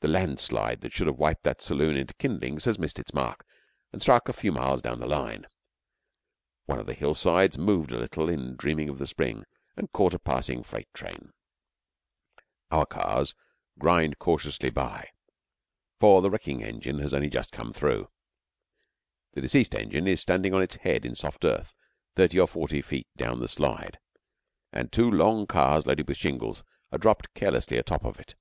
The 0.00 0.08
landslide 0.08 0.82
that 0.82 0.92
should 0.92 1.06
have 1.06 1.16
wiped 1.16 1.44
that 1.44 1.62
saloon 1.62 1.96
into 1.96 2.12
kindlings 2.12 2.66
has 2.66 2.78
missed 2.78 2.98
its 2.98 3.14
mark 3.14 3.46
and 3.90 3.98
has 3.98 4.04
struck 4.04 4.28
a 4.28 4.34
few 4.34 4.52
miles 4.52 4.82
down 4.82 5.00
the 5.00 5.06
line. 5.06 5.46
One 6.66 6.78
of 6.78 6.84
the 6.84 6.92
hillsides 6.92 7.56
moved 7.56 7.90
a 7.90 7.96
little 7.98 8.28
in 8.28 8.54
dreaming 8.56 8.90
of 8.90 8.98
the 8.98 9.06
spring 9.06 9.44
and 9.78 9.90
caught 9.92 10.12
a 10.12 10.18
passing 10.18 10.62
freight 10.62 10.92
train. 10.92 11.32
Our 12.70 12.84
cars 12.84 13.34
grind 13.78 14.18
cautiously 14.18 14.68
by, 14.68 15.08
for 15.98 16.20
the 16.20 16.28
wrecking 16.30 16.62
engine 16.62 16.98
has 16.98 17.14
only 17.14 17.30
just 17.30 17.50
come 17.50 17.72
through. 17.72 18.10
The 19.32 19.40
deceased 19.40 19.74
engine 19.74 20.06
is 20.06 20.20
standing 20.20 20.52
on 20.52 20.60
its 20.60 20.74
head 20.76 21.06
in 21.06 21.14
soft 21.14 21.46
earth 21.46 21.74
thirty 22.14 22.38
or 22.38 22.46
forty 22.46 22.82
feet 22.82 23.08
down 23.16 23.40
the 23.40 23.48
slide, 23.48 23.98
and 24.70 24.92
two 24.92 25.10
long 25.10 25.46
cars 25.46 25.86
loaded 25.86 26.08
with 26.08 26.18
shingles 26.18 26.62
are 26.92 26.98
dropped 26.98 27.32
carelessly 27.32 27.78
atop 27.78 28.04
of 28.04 28.20
it. 28.20 28.34